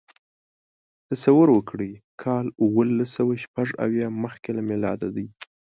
[1.09, 1.91] تصور وکړئ
[2.21, 5.27] کال اوولسسوهشپږاویا مخکې له میلاده دی.